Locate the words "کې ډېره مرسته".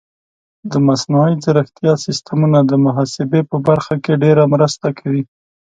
4.03-4.87